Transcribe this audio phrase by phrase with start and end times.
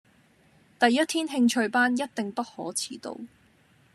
[0.79, 3.19] 第一天興趣班一定不可遲到